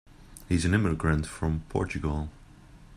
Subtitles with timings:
[0.49, 2.31] He's an immigrant from Portugal.